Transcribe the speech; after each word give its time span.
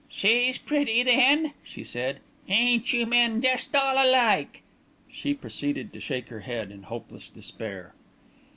"She's 0.09 0.57
pretty, 0.57 1.03
then," 1.03 1.53
she 1.61 1.83
said. 1.83 2.21
"Ain't 2.49 2.91
you 2.91 3.05
men 3.05 3.39
jest 3.39 3.75
all 3.75 4.03
alike!" 4.03 4.63
She 5.11 5.35
proceeded 5.35 5.93
to 5.93 5.99
shake 5.99 6.29
her 6.29 6.39
head 6.39 6.71
in 6.71 6.81
hopeless 6.81 7.29
despair. 7.29 7.93